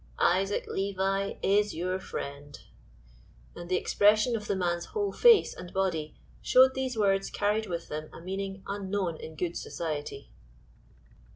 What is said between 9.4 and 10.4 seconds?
society.